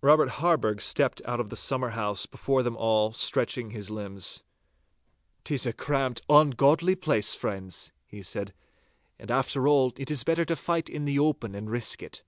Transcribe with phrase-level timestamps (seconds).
[0.00, 4.42] Robert Harburgh stepped out of the summer house before them all, stretching his limbs.
[5.44, 8.54] ''Tis a cramped, ungodly place, friends,' he said.
[9.20, 12.22] 'After all, it is better to fight in the open and risk it!